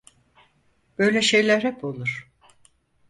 [0.99, 2.31] Böyle şeyler hep olur.